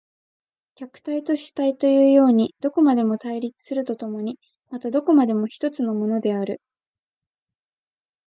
[0.79, 4.39] 客体と主体というようにどこまでも対立すると共に
[4.71, 6.59] またどこまでも一つのものである。